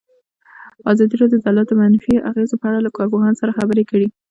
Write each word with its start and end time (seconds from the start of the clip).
ازادي 0.91 1.15
راډیو 1.21 1.39
د 1.41 1.41
عدالت 1.49 1.67
د 1.69 1.73
منفي 1.81 2.13
اغېزو 2.29 2.55
په 2.61 2.65
اړه 2.69 2.79
له 2.85 2.89
کارپوهانو 2.97 3.39
سره 3.41 3.55
خبرې 3.59 3.83
کړي. 3.91 4.07